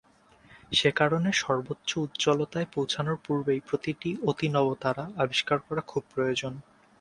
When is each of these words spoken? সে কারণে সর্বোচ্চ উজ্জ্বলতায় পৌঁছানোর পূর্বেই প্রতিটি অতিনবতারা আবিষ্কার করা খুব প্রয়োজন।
সে 0.71 0.89
কারণে 0.91 1.29
সর্বোচ্চ 1.41 1.89
উজ্জ্বলতায় 1.97 2.67
পৌঁছানোর 2.73 3.17
পূর্বেই 3.25 3.61
প্রতিটি 3.67 4.09
অতিনবতারা 4.29 5.05
আবিষ্কার 5.23 5.57
করা 5.67 5.81
খুব 5.87 6.03
প্রয়োজন। 6.13 6.53